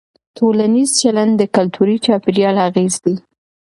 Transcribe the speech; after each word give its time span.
ټولنیز 0.37 0.89
چلند 1.01 1.33
د 1.37 1.41
کلتوري 1.55 1.97
چاپېریال 2.05 2.55
اغېز 2.67 2.93
دی. 3.03 3.15